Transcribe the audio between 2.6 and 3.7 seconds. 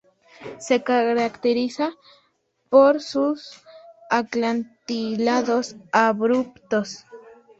por sus